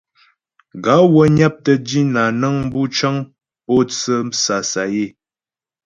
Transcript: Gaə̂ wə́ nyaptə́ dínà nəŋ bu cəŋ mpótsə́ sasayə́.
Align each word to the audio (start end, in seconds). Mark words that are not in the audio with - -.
Gaə̂ 0.83 1.03
wə́ 1.13 1.27
nyaptə́ 1.37 1.75
dínà 1.85 2.23
nəŋ 2.39 2.55
bu 2.71 2.81
cəŋ 2.95 3.15
mpótsə́ 3.63 4.19
sasayə́. 4.43 5.07